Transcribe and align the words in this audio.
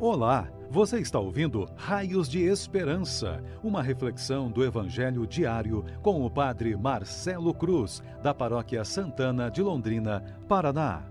Olá, 0.00 0.50
você 0.68 0.98
está 0.98 1.20
ouvindo 1.20 1.68
Raios 1.76 2.28
de 2.28 2.42
Esperança, 2.42 3.40
uma 3.62 3.80
reflexão 3.80 4.50
do 4.50 4.64
Evangelho 4.64 5.24
diário 5.24 5.84
com 6.02 6.26
o 6.26 6.28
Padre 6.28 6.76
Marcelo 6.76 7.54
Cruz, 7.54 8.02
da 8.20 8.34
Paróquia 8.34 8.84
Santana 8.84 9.48
de 9.48 9.62
Londrina, 9.62 10.20
Paraná. 10.48 11.04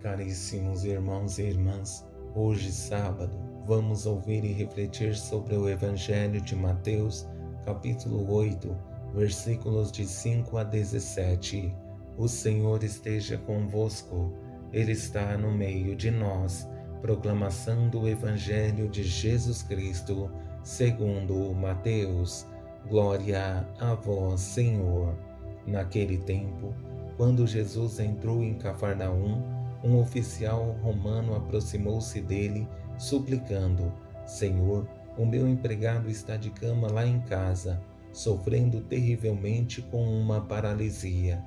Caríssimos 0.00 0.84
irmãos 0.84 1.40
e 1.40 1.42
irmãs, 1.42 2.06
hoje 2.32 2.70
sábado, 2.70 3.36
vamos 3.66 4.06
ouvir 4.06 4.44
e 4.44 4.52
refletir 4.52 5.16
sobre 5.16 5.56
o 5.56 5.68
Evangelho 5.68 6.40
de 6.40 6.54
Mateus, 6.54 7.28
capítulo 7.64 8.32
8, 8.32 8.72
versículos 9.14 9.90
de 9.90 10.06
5 10.06 10.58
a 10.58 10.62
17 10.62 11.74
o 12.22 12.28
Senhor 12.28 12.84
esteja 12.84 13.36
convosco, 13.36 14.32
Ele 14.72 14.92
está 14.92 15.36
no 15.36 15.50
meio 15.50 15.96
de 15.96 16.08
nós. 16.08 16.68
Proclamação 17.00 17.88
do 17.88 18.08
Evangelho 18.08 18.88
de 18.88 19.02
Jesus 19.02 19.64
Cristo, 19.64 20.30
segundo 20.62 21.52
Mateus. 21.52 22.46
Glória 22.88 23.66
a 23.80 23.94
vós, 23.94 24.40
Senhor. 24.40 25.18
Naquele 25.66 26.16
tempo, 26.18 26.72
quando 27.16 27.44
Jesus 27.44 27.98
entrou 27.98 28.40
em 28.40 28.54
Cafarnaum, 28.54 29.42
um 29.82 29.98
oficial 29.98 30.78
romano 30.80 31.34
aproximou-se 31.34 32.20
dele, 32.20 32.68
suplicando: 32.98 33.92
Senhor, 34.24 34.88
o 35.18 35.26
meu 35.26 35.48
empregado 35.48 36.08
está 36.08 36.36
de 36.36 36.50
cama 36.50 36.86
lá 36.88 37.04
em 37.04 37.18
casa, 37.22 37.82
sofrendo 38.12 38.80
terrivelmente 38.80 39.82
com 39.82 40.04
uma 40.04 40.40
paralisia. 40.40 41.42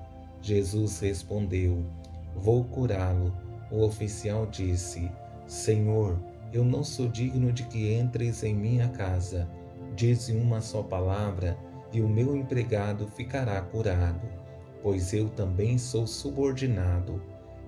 Jesus 0.45 0.99
respondeu: 0.99 1.83
Vou 2.35 2.63
curá-lo. 2.65 3.33
O 3.71 3.83
oficial 3.83 4.45
disse: 4.45 5.09
Senhor, 5.47 6.19
eu 6.53 6.63
não 6.63 6.83
sou 6.83 7.07
digno 7.07 7.51
de 7.51 7.63
que 7.63 7.91
entres 7.95 8.43
em 8.43 8.53
minha 8.53 8.87
casa. 8.89 9.49
Dize 9.95 10.33
uma 10.33 10.61
só 10.61 10.83
palavra 10.83 11.57
e 11.91 11.99
o 11.99 12.07
meu 12.07 12.35
empregado 12.35 13.07
ficará 13.07 13.59
curado, 13.59 14.27
pois 14.83 15.13
eu 15.13 15.29
também 15.29 15.79
sou 15.79 16.05
subordinado 16.05 17.19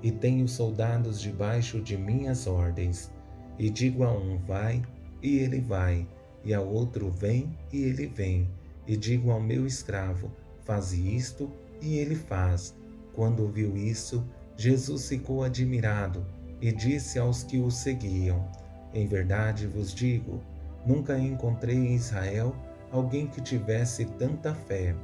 e 0.04 0.12
tenho 0.12 0.48
soldados 0.48 1.20
debaixo 1.20 1.82
de 1.82 1.98
minhas 1.98 2.46
ordens. 2.46 3.12
E 3.58 3.72
digo 3.72 4.04
a 4.04 4.12
um: 4.12 4.38
vai, 4.38 4.84
e 5.24 5.40
ele 5.40 5.62
vai, 5.62 6.08
e 6.46 6.54
ao 6.54 6.68
outro: 6.68 7.10
vem, 7.10 7.58
e 7.74 7.82
ele 7.86 8.06
vem. 8.06 8.48
E 8.86 8.96
digo 8.96 9.32
ao 9.32 9.42
meu 9.42 9.66
escravo: 9.66 10.32
faze 10.64 11.16
isto, 11.16 11.52
e 11.82 11.98
ele 11.98 12.16
faz. 12.16 12.76
Quando 13.14 13.48
viu 13.48 13.76
isso, 13.76 14.24
Jesus 14.56 15.08
ficou 15.10 15.44
admirado 15.44 16.26
e 16.62 16.72
disse 16.72 17.20
aos 17.20 17.44
que 17.44 17.60
o 17.60 17.70
seguiam: 17.70 18.48
Em 18.94 19.08
verdade 19.08 19.68
vos 19.68 19.94
digo, 19.94 20.42
nunca 20.86 21.18
encontrei 21.18 21.76
em 21.76 21.96
Israel 21.96 22.56
alguém 22.92 23.28
que 23.28 23.42
tivesse 23.42 24.06
tanta 24.06 24.54
fé. 24.54 24.96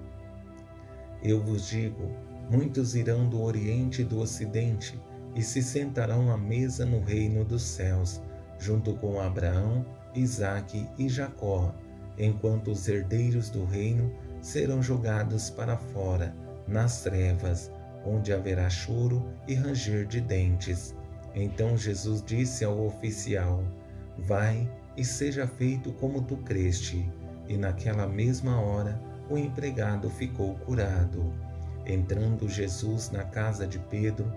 Eu 1.24 1.42
vos 1.44 1.68
digo: 1.68 2.12
muitos 2.50 2.96
irão 2.96 3.28
do 3.28 3.42
Oriente 3.42 4.02
e 4.02 4.06
do 4.06 4.20
Ocidente 4.20 5.00
e 5.36 5.42
se 5.42 5.64
sentarão 5.64 6.32
à 6.32 6.38
mesa 6.38 6.86
no 6.86 7.00
reino 7.00 7.44
dos 7.44 7.64
céus, 7.64 8.22
junto 8.60 8.94
com 8.94 9.20
Abraão, 9.20 9.86
Isaque 10.14 10.88
e 10.98 11.10
Jacó, 11.10 11.74
enquanto 12.18 12.70
os 12.70 12.88
herdeiros 12.88 13.50
do 13.50 13.66
reino 13.66 14.12
serão 14.40 14.84
jogados 14.84 15.50
para 15.50 15.76
fora 15.76 16.43
nas 16.68 17.02
trevas, 17.02 17.72
onde 18.06 18.34
haverá 18.34 18.70
choro 18.70 19.26
e 19.48 19.54
ranger 19.54 20.06
de 20.06 20.22
dentes. 20.22 20.96
Então 21.36 21.78
Jesus 21.78 22.24
disse 22.24 22.64
ao 22.64 22.86
oficial: 22.86 23.64
Vai 24.18 24.70
e 24.96 25.04
seja 25.04 25.48
feito 25.48 25.92
como 25.94 26.22
tu 26.22 26.38
creste. 26.38 27.10
E 27.48 27.58
naquela 27.58 28.08
mesma 28.08 28.60
hora 28.60 29.00
o 29.30 29.38
empregado 29.38 30.10
ficou 30.10 30.56
curado. 30.56 31.34
Entrando 31.86 32.48
Jesus 32.48 33.12
na 33.12 33.24
casa 33.26 33.68
de 33.68 33.78
Pedro, 33.78 34.32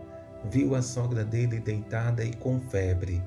viu 0.51 0.75
a 0.75 0.83
sogra 0.83 1.25
dele 1.25 1.61
deitada 1.61 2.25
e 2.25 2.35
com 2.35 2.61
febre. 2.61 3.23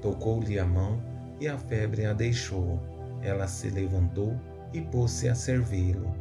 Tocou-lhe 0.00 0.58
a 0.58 0.66
mão 0.66 1.02
e 1.40 1.48
a 1.48 1.58
febre 1.58 2.06
a 2.06 2.12
deixou. 2.12 2.80
Ela 3.22 3.48
se 3.48 3.70
levantou 3.70 4.38
e 4.72 4.80
pôs-se 4.80 5.28
a 5.28 5.34
servi-lo. 5.34 6.14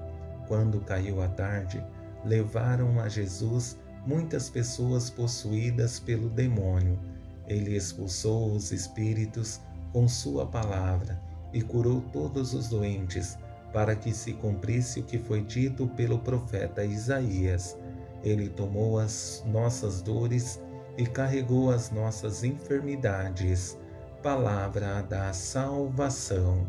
Quando 0.47 0.81
caiu 0.81 1.21
a 1.21 1.27
tarde, 1.27 1.83
levaram 2.25 2.99
a 2.99 3.07
Jesus 3.07 3.77
muitas 4.05 4.49
pessoas 4.49 5.09
possuídas 5.09 5.99
pelo 5.99 6.29
demônio. 6.29 6.99
Ele 7.47 7.75
expulsou 7.75 8.51
os 8.51 8.71
espíritos 8.71 9.59
com 9.91 10.07
sua 10.07 10.45
palavra 10.45 11.19
e 11.53 11.61
curou 11.61 12.01
todos 12.11 12.53
os 12.53 12.67
doentes, 12.67 13.37
para 13.71 13.95
que 13.95 14.13
se 14.13 14.33
cumprisse 14.33 14.99
o 14.99 15.03
que 15.03 15.17
foi 15.17 15.43
dito 15.43 15.87
pelo 15.89 16.19
profeta 16.19 16.83
Isaías. 16.83 17.77
Ele 18.23 18.49
tomou 18.49 18.99
as 18.99 19.43
nossas 19.45 20.01
dores 20.01 20.59
e 20.97 21.05
carregou 21.05 21.71
as 21.71 21.91
nossas 21.91 22.43
enfermidades. 22.43 23.77
Palavra 24.21 25.01
da 25.01 25.33
salvação. 25.33 26.65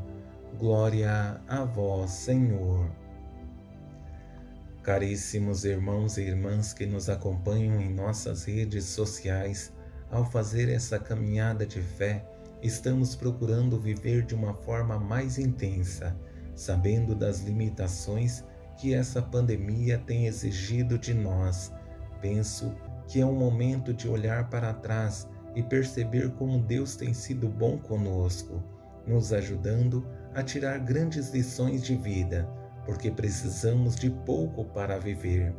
Glória 0.59 1.41
a 1.47 1.65
vós, 1.65 2.11
Senhor. 2.11 3.04
Caríssimos 4.85 5.65
irmãos 5.65 6.19
e 6.19 6.25
irmãs 6.25 6.75
que 6.75 6.85
nos 6.85 7.09
acompanham 7.09 7.81
em 7.81 7.89
nossas 7.89 8.45
redes 8.45 8.85
sociais, 8.85 9.73
ao 10.11 10.31
fazer 10.31 10.69
essa 10.69 10.99
caminhada 10.99 11.65
de 11.65 11.81
fé, 11.81 12.23
estamos 12.61 13.17
procurando 13.17 13.81
viver 13.81 14.27
de 14.27 14.35
uma 14.35 14.53
forma 14.53 14.99
mais 14.99 15.39
intensa, 15.39 16.15
sabendo 16.55 17.15
das 17.15 17.41
limitações 17.41 18.45
que 18.77 18.93
essa 18.93 19.23
pandemia 19.23 19.97
tem 20.07 20.27
exigido 20.27 20.99
de 20.99 21.15
nós. 21.15 21.73
Penso 22.21 22.71
que 23.09 23.23
é 23.23 23.25
um 23.25 23.39
momento 23.39 23.95
de 23.95 24.07
olhar 24.07 24.51
para 24.51 24.75
trás 24.75 25.27
e 25.55 25.63
perceber 25.63 26.31
como 26.33 26.61
Deus 26.61 26.95
tem 26.95 27.15
sido 27.15 27.49
bom 27.49 27.79
conosco, 27.79 28.63
nos 29.07 29.33
ajudando 29.33 30.07
a 30.35 30.43
tirar 30.43 30.79
grandes 30.79 31.31
lições 31.31 31.83
de 31.83 31.97
vida 31.97 32.47
porque 32.85 33.11
precisamos 33.11 33.97
de 33.97 34.11
pouco 34.11 34.65
para 34.65 34.99
viver. 34.99 35.55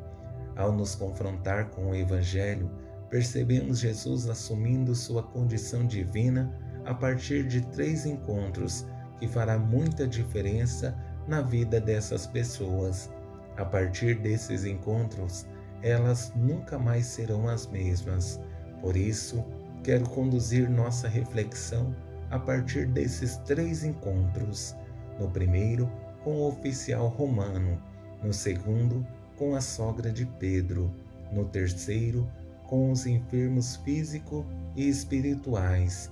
Ao 0.56 0.72
nos 0.72 0.96
confrontar 0.96 1.69
com 1.72 1.91
o 1.91 1.96
Evangelho, 1.96 2.69
percebemos 3.09 3.80
Jesus 3.80 4.30
assumindo 4.30 4.96
sua 4.96 5.24
condição 5.24 5.86
divina 5.86 6.53
a 6.86 6.94
partir 6.94 7.46
de 7.47 7.62
três 7.68 8.06
encontros 8.06 8.86
que 9.19 9.28
fará 9.28 9.58
muita 9.58 10.08
diferença 10.08 10.96
na 11.28 11.41
vida 11.41 11.80
dessas 11.80 12.28
pessoas. 12.28 13.09
A 13.57 13.66
partir 13.66 14.16
desses 14.19 14.66
encontros, 14.66 15.46
elas 15.81 16.31
nunca 16.36 16.78
mais 16.78 17.06
serão 17.06 17.47
as 17.47 17.68
mesmas. 17.68 18.40
Por 18.81 18.96
isso, 18.96 19.44
quero 19.84 20.09
conduzir 20.09 20.69
nossa 20.69 21.07
reflexão 21.07 21.96
a 22.30 22.40
partir 22.40 22.88
desses 22.88 23.38
três 23.38 23.84
encontros. 23.84 24.75
No 25.19 25.30
primeiro, 25.30 25.90
com 26.25 26.38
o 26.38 26.47
oficial 26.47 27.08
romano, 27.08 27.80
no 28.24 28.34
segundo, 28.34 29.06
com 29.38 29.56
a 29.56 29.62
sogra 29.62 30.12
de 30.12 30.25
Pedro, 30.25 30.91
no 31.31 31.46
terceiro, 31.46 32.28
com 32.66 32.91
os 32.91 33.06
enfermos 33.06 33.75
físico 33.75 34.44
e 34.75 34.90
espirituais. 34.90 36.12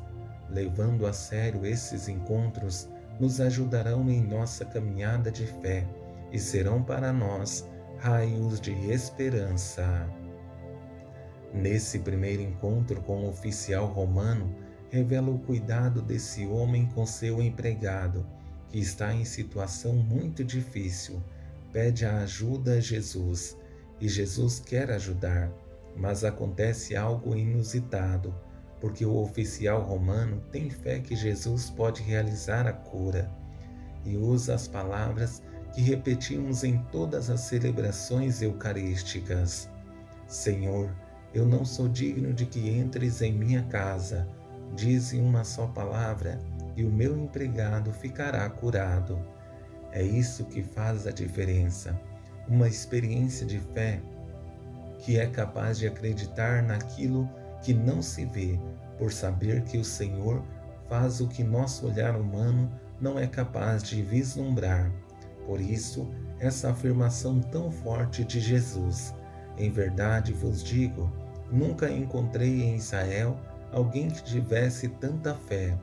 Levando 0.52 1.08
a 1.08 1.14
sério 1.14 1.66
esses 1.66 2.08
encontros, 2.08 2.88
nos 3.20 3.42
ajudarão 3.42 4.08
em 4.08 4.22
nossa 4.22 4.64
caminhada 4.64 5.32
de 5.32 5.48
fé 5.48 5.84
e 6.32 6.38
serão 6.38 6.84
para 6.84 7.12
nós 7.12 7.68
raios 7.98 8.62
de 8.62 8.72
esperança. 8.92 10.08
Nesse 11.52 11.98
primeiro 11.98 12.44
encontro 12.44 13.02
com 13.02 13.24
o 13.24 13.30
oficial 13.30 13.88
romano, 13.88 14.54
revela 14.92 15.32
o 15.32 15.40
cuidado 15.40 16.04
desse 16.04 16.46
homem 16.46 16.86
com 16.94 17.04
seu 17.04 17.42
empregado 17.42 18.24
que 18.74 18.80
está 18.80 19.14
em 19.14 19.24
situação 19.24 19.94
muito 19.94 20.44
difícil, 20.44 21.22
pede 21.72 22.08
a 22.08 22.24
ajuda 22.24 22.74
a 22.74 22.80
Jesus 22.80 23.56
e 24.02 24.10
Jesus 24.10 24.60
quer 24.60 24.90
ajudar, 24.90 25.52
mas 25.96 26.24
acontece 26.24 26.96
algo 26.96 27.36
inusitado, 27.36 28.34
porque 28.82 29.06
o 29.06 29.16
oficial 29.16 29.84
romano 29.84 30.42
tem 30.52 30.72
fé 30.72 30.98
que 30.98 31.16
Jesus 31.16 31.70
pode 31.70 32.02
realizar 32.02 32.66
a 32.66 32.74
cura 32.74 33.32
e 34.04 34.18
usa 34.18 34.56
as 34.56 34.68
palavras 34.68 35.44
que 35.72 35.82
repetimos 35.82 36.64
em 36.64 36.80
todas 36.92 37.30
as 37.30 37.42
celebrações 37.42 38.42
eucarísticas. 38.42 39.70
Senhor, 40.28 40.92
eu 41.32 41.46
não 41.46 41.64
sou 41.64 41.88
digno 41.88 42.34
de 42.34 42.48
que 42.48 42.72
entres 42.72 43.22
em 43.22 43.34
minha 43.34 43.62
casa. 43.66 44.28
Dize 44.76 45.20
uma 45.20 45.44
só 45.44 45.68
palavra 45.68 46.40
e 46.76 46.84
o 46.84 46.92
meu 46.92 47.18
empregado 47.18 47.92
ficará 47.92 48.50
curado. 48.50 49.20
É 49.92 50.02
isso 50.02 50.46
que 50.46 50.64
faz 50.64 51.06
a 51.06 51.12
diferença. 51.12 52.00
Uma 52.48 52.68
experiência 52.68 53.46
de 53.46 53.60
fé 53.60 54.02
que 55.00 55.20
é 55.20 55.28
capaz 55.28 55.78
de 55.78 55.88
acreditar 55.88 56.64
naquilo 56.64 57.30
que 57.62 57.74
não 57.74 58.02
se 58.02 58.26
vê, 58.26 58.60
por 58.98 59.12
saber 59.12 59.64
que 59.64 59.78
o 59.78 59.84
Senhor 59.84 60.44
faz 60.88 61.20
o 61.20 61.28
que 61.28 61.44
nosso 61.44 61.88
olhar 61.88 62.16
humano 62.16 62.72
não 63.02 63.20
é 63.20 63.28
capaz 63.28 63.84
de 63.84 64.02
vislumbrar. 64.02 64.92
Por 65.46 65.60
isso, 65.60 66.10
essa 66.40 66.72
afirmação 66.72 67.42
tão 67.42 67.70
forte 67.70 68.24
de 68.24 68.40
Jesus: 68.40 69.14
Em 69.58 69.70
verdade 69.70 70.32
vos 70.32 70.64
digo, 70.64 71.12
nunca 71.52 71.90
encontrei 71.90 72.64
em 72.64 72.76
Israel 72.76 73.38
alguém 73.72 74.10
que 74.10 74.24
tivesse 74.24 74.88
tanta 74.88 75.34
fé. 75.36 75.78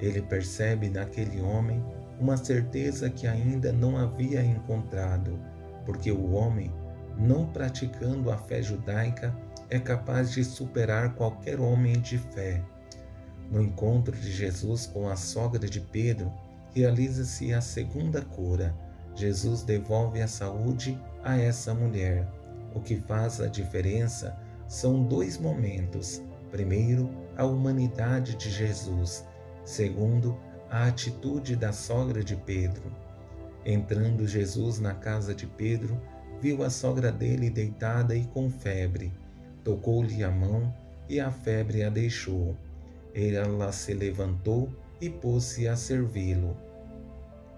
Ele 0.00 0.22
percebe 0.22 0.88
naquele 0.88 1.40
homem 1.40 1.84
uma 2.20 2.36
certeza 2.36 3.08
que 3.10 3.26
ainda 3.26 3.72
não 3.72 3.96
havia 3.96 4.44
encontrado, 4.44 5.38
porque 5.84 6.10
o 6.10 6.32
homem, 6.32 6.72
não 7.16 7.46
praticando 7.46 8.30
a 8.30 8.36
fé 8.36 8.62
judaica, 8.62 9.34
é 9.70 9.78
capaz 9.78 10.32
de 10.32 10.44
superar 10.44 11.14
qualquer 11.14 11.60
homem 11.60 12.00
de 12.00 12.18
fé. 12.18 12.62
No 13.50 13.62
encontro 13.62 14.14
de 14.16 14.30
Jesus 14.30 14.86
com 14.86 15.08
a 15.08 15.16
sogra 15.16 15.66
de 15.68 15.80
Pedro, 15.80 16.32
realiza-se 16.74 17.52
a 17.52 17.60
segunda 17.60 18.22
cura. 18.22 18.74
Jesus 19.14 19.62
devolve 19.62 20.20
a 20.20 20.28
saúde 20.28 20.98
a 21.24 21.36
essa 21.36 21.74
mulher. 21.74 22.26
O 22.74 22.80
que 22.80 22.96
faz 22.96 23.40
a 23.40 23.46
diferença 23.46 24.38
são 24.68 25.02
dois 25.02 25.38
momentos. 25.38 26.22
Primeiro, 26.50 27.10
a 27.36 27.44
humanidade 27.44 28.36
de 28.36 28.50
Jesus. 28.50 29.24
Segundo, 29.68 30.34
a 30.70 30.86
atitude 30.86 31.54
da 31.54 31.74
sogra 31.74 32.24
de 32.24 32.34
Pedro. 32.34 32.90
Entrando 33.66 34.26
Jesus 34.26 34.78
na 34.78 34.94
casa 34.94 35.34
de 35.34 35.46
Pedro, 35.46 36.00
viu 36.40 36.62
a 36.62 36.70
sogra 36.70 37.12
dele 37.12 37.50
deitada 37.50 38.16
e 38.16 38.24
com 38.24 38.50
febre. 38.50 39.12
Tocou-lhe 39.62 40.24
a 40.24 40.30
mão 40.30 40.74
e 41.06 41.20
a 41.20 41.30
febre 41.30 41.82
a 41.82 41.90
deixou. 41.90 42.56
Ela 43.14 43.70
se 43.70 43.92
levantou 43.92 44.72
e 45.02 45.10
pôs-se 45.10 45.68
a 45.68 45.76
servi-lo. 45.76 46.56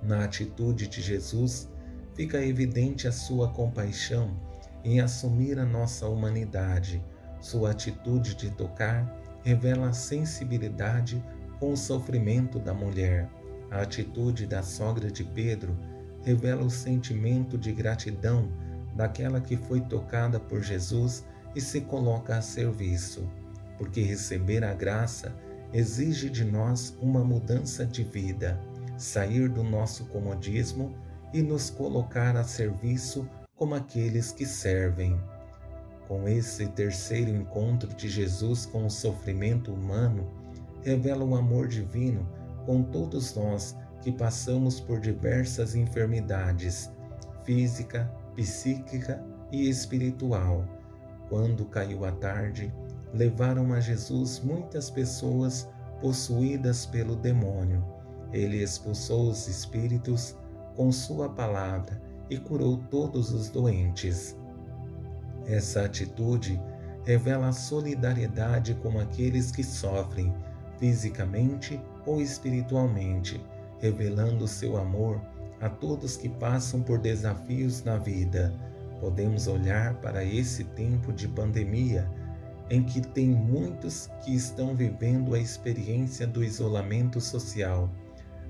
Na 0.03 0.25
atitude 0.25 0.89
de 0.89 1.01
Jesus, 1.01 1.71
fica 2.15 2.45
evidente 2.45 3.07
a 3.07 3.13
sua 3.13 3.51
compaixão 3.51 4.37
em 4.83 5.01
assumir 5.01 5.61
a 5.61 5.65
nossa 5.65 6.09
humanidade. 6.09 7.01
Sua 7.41 7.71
atitude 7.71 8.35
de 8.35 8.51
tocar 8.51 9.17
revela 9.45 9.91
a 9.91 9.93
sensibilidade 9.93 11.23
com 11.61 11.73
o 11.73 11.77
sofrimento 11.77 12.59
da 12.59 12.75
mulher. 12.75 13.29
A 13.71 13.83
atitude 13.83 14.47
da 14.47 14.63
sogra 14.63 15.11
de 15.11 15.23
Pedro 15.23 15.77
revela 16.25 16.65
o 16.65 16.71
sentimento 16.71 17.57
de 17.57 17.71
gratidão 17.71 18.49
daquela 18.97 19.41
que 19.41 19.57
foi 19.57 19.81
tocada 19.83 20.41
por 20.41 20.63
Jesus 20.63 21.25
e 21.55 21.61
se 21.61 21.83
coloca 21.83 22.37
a 22.37 22.43
serviço, 22.43 23.31
porque 23.79 24.01
receber 24.01 24.65
a 24.65 24.75
graça 24.75 25.35
exige 25.73 26.29
de 26.29 26.45
nós 26.45 26.97
uma 27.01 27.23
mudança 27.23 27.87
de 27.87 28.03
vida, 28.03 28.59
sair 28.97 29.49
do 29.49 29.63
nosso 29.63 30.07
comodismo 30.07 30.95
e 31.33 31.43
nos 31.43 31.71
colocar 31.71 32.37
a 32.37 32.43
serviço 32.43 33.29
como 33.55 33.75
aqueles 33.75 34.33
que 34.33 34.47
servem. 34.47 35.21
Com 36.09 36.27
esse 36.27 36.67
terceiro 36.67 37.31
encontro 37.31 37.95
de 37.95 38.09
Jesus 38.09 38.67
com 38.67 38.85
o 38.85 38.91
sofrimento 38.91 39.73
humano, 39.73 40.27
revela 40.83 41.25
o 41.25 41.35
amor 41.35 41.69
divino 41.69 42.27
com 42.67 42.83
todos 42.83 43.35
nós 43.35 43.77
que 44.03 44.13
passamos 44.13 44.81
por 44.81 45.01
diversas 45.01 45.75
enfermidades 45.75 46.91
física, 47.45 48.11
psíquica 48.35 49.25
e 49.51 49.69
espiritual. 49.69 50.65
Quando 51.29 51.65
caiu 51.67 52.05
a 52.05 52.13
tarde, 52.13 52.73
levaram 53.13 53.73
a 53.73 53.81
Jesus 53.81 54.41
muitas 54.41 54.91
pessoas 54.91 55.69
possuídas 56.01 56.87
pelo 56.87 57.17
demônio. 57.17 57.85
Ele 58.33 58.63
expulsou 58.63 59.31
os 59.31 59.49
espíritos 59.49 60.37
com 60.77 60.91
sua 60.93 61.29
palavra 61.29 62.01
e 62.29 62.39
curou 62.39 62.79
todos 62.91 63.33
os 63.33 63.51
doentes. 63.51 64.37
Essa 65.47 65.85
atitude 65.85 66.61
revela 67.05 67.49
a 67.49 67.53
solidariedade 67.53 68.75
com 68.77 68.99
aqueles 69.01 69.51
que 69.51 69.65
sofrem 69.65 70.33
fisicamente 70.81 71.81
ou 72.05 72.21
espiritualmente, 72.21 73.41
revelando 73.79 74.49
seu 74.49 74.77
amor 74.77 75.21
a 75.61 75.69
todos 75.69 76.17
que 76.17 76.29
passam 76.29 76.83
por 76.83 76.99
desafios 76.99 77.85
na 77.85 77.99
vida. 77.99 78.53
Podemos 78.99 79.47
olhar 79.47 79.95
para 80.01 80.25
esse 80.25 80.65
tempo 80.65 81.13
de 81.13 81.29
pandemia 81.29 82.11
em 82.71 82.83
que 82.83 83.01
tem 83.01 83.29
muitos 83.29 84.09
que 84.25 84.35
estão 84.35 84.75
vivendo 84.75 85.35
a 85.35 85.39
experiência 85.39 86.27
do 86.27 86.43
isolamento 86.43 87.21
social. 87.21 87.91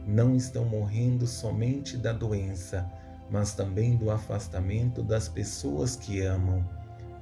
Não 0.06 0.36
estão 0.36 0.64
morrendo 0.64 1.26
somente 1.26 1.96
da 1.96 2.12
doença, 2.12 2.88
mas 3.30 3.54
também 3.54 3.96
do 3.96 4.10
afastamento 4.10 5.02
das 5.02 5.28
pessoas 5.28 5.96
que 5.96 6.20
amam. 6.20 6.64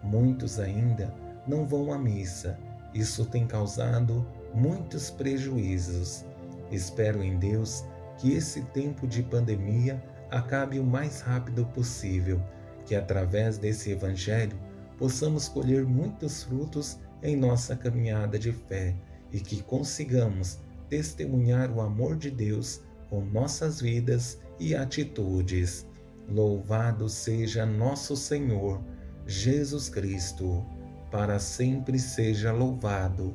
Muitos 0.02 0.58
ainda 0.58 1.14
não 1.46 1.66
vão 1.66 1.92
à 1.92 1.98
missa. 1.98 2.58
Isso 2.92 3.24
tem 3.24 3.46
causado 3.46 4.26
muitos 4.54 5.10
prejuízos. 5.10 6.24
Espero 6.70 7.22
em 7.22 7.38
Deus 7.38 7.84
que 8.18 8.32
esse 8.32 8.62
tempo 8.62 9.06
de 9.06 9.22
pandemia 9.22 10.02
acabe 10.30 10.78
o 10.78 10.84
mais 10.84 11.20
rápido 11.20 11.64
possível, 11.66 12.42
que 12.84 12.94
através 12.94 13.58
desse 13.58 13.90
Evangelho 13.90 14.58
possamos 14.98 15.48
colher 15.48 15.84
muitos 15.84 16.42
frutos 16.42 16.98
em 17.22 17.36
nossa 17.36 17.76
caminhada 17.76 18.38
de 18.38 18.52
fé 18.52 18.94
e 19.32 19.40
que 19.40 19.62
consigamos 19.62 20.58
testemunhar 20.88 21.70
o 21.70 21.80
amor 21.80 22.16
de 22.16 22.30
Deus 22.30 22.80
com 23.08 23.24
nossas 23.24 23.80
vidas 23.80 24.38
e 24.58 24.74
atitudes. 24.74 25.86
Louvado 26.28 27.08
seja 27.08 27.64
nosso 27.64 28.16
Senhor 28.16 28.82
Jesus 29.26 29.88
Cristo, 29.88 30.64
para 31.10 31.38
sempre 31.38 31.98
seja 31.98 32.52
louvado. 32.52 33.34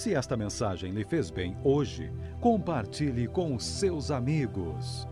Se 0.00 0.14
esta 0.14 0.34
mensagem 0.34 0.92
lhe 0.92 1.04
fez 1.04 1.30
bem 1.30 1.54
hoje, 1.62 2.10
compartilhe 2.40 3.28
com 3.28 3.58
seus 3.58 4.10
amigos. 4.10 5.06